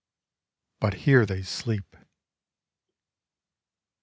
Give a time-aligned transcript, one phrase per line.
[0.81, 1.95] —But here they sleep.